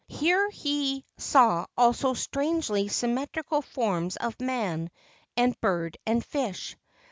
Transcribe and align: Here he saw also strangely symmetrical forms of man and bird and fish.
Here 0.07 0.49
he 0.49 1.05
saw 1.19 1.67
also 1.77 2.15
strangely 2.15 2.87
symmetrical 2.87 3.61
forms 3.61 4.15
of 4.15 4.41
man 4.41 4.89
and 5.37 5.61
bird 5.61 5.95
and 6.07 6.25
fish. 6.25 6.75